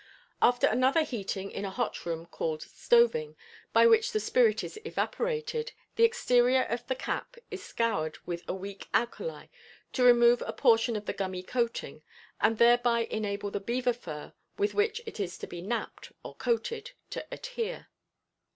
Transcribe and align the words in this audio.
After 0.41 0.65
another 0.65 1.03
heating 1.03 1.51
in 1.51 1.63
a 1.63 1.69
hot 1.69 2.07
room, 2.07 2.25
called 2.25 2.61
"stoving," 2.61 3.35
by 3.71 3.85
which 3.85 4.13
the 4.13 4.19
spirit 4.19 4.63
is 4.63 4.79
evaporated, 4.83 5.73
the 5.95 6.03
exterior 6.03 6.63
of 6.63 6.87
the 6.87 6.95
cap 6.95 7.37
is 7.51 7.61
scoured 7.63 8.17
with 8.25 8.41
a 8.47 8.53
weak 8.55 8.87
alkali, 8.95 9.45
to 9.93 10.03
remove 10.03 10.41
a 10.47 10.53
portion 10.53 10.95
of 10.95 11.05
the 11.05 11.13
gummy 11.13 11.43
coating, 11.43 12.01
and 12.39 12.57
thereby 12.57 13.01
enable 13.11 13.51
the 13.51 13.59
beaver 13.59 13.93
fur 13.93 14.33
with 14.57 14.73
which 14.73 15.03
it 15.05 15.19
is 15.19 15.37
to 15.37 15.45
be 15.45 15.61
"napped" 15.61 16.11
or 16.23 16.33
"coated," 16.33 16.93
to 17.11 17.23
adhere. 17.31 17.89